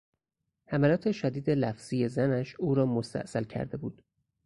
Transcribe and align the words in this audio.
حملات 0.65 1.11
شدید 1.11 1.49
لفظی 1.49 2.07
زنش 2.09 2.55
او 2.59 2.75
را 2.75 2.85
مستاصل 2.85 3.43
کرده 3.43 3.77
بود. 3.77 4.03